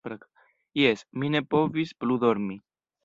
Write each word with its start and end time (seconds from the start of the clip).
Jes, 0.79 1.03
mi 1.23 1.29
ne 1.35 1.41
povis 1.57 1.93
plu 2.03 2.19
dormi. 2.25 2.59